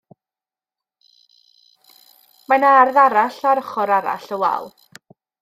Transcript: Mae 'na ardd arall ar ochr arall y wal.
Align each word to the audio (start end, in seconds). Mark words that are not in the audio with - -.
Mae 2.49 2.63
'na 2.63 2.73
ardd 2.79 2.99
arall 3.03 3.39
ar 3.53 3.63
ochr 3.65 3.95
arall 3.99 4.33
y 4.39 4.43
wal. 4.47 4.73